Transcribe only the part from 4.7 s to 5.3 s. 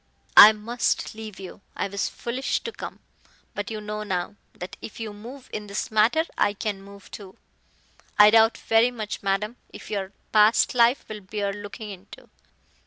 if you